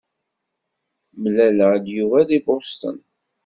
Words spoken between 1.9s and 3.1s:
Yuba deg Boston.